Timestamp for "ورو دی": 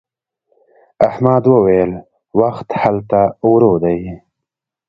3.49-3.97